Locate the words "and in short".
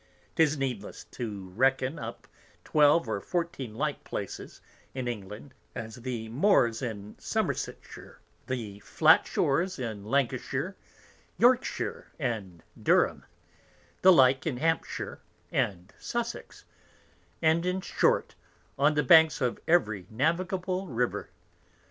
17.39-18.33